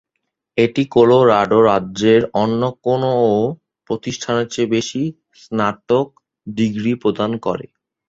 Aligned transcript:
এটি 0.57 0.83
কলোরাডো 0.95 1.59
রাজ্যের 1.69 2.21
অন্য 2.41 2.61
কোনও 2.85 3.11
প্রতিষ্ঠানের 3.89 4.47
চেয়ে 4.53 4.73
বেশি 4.75 5.01
স্নাতক 5.41 6.07
ডিগ্রি 6.47 6.91
প্রদান 7.03 7.31
করে। 7.45 7.65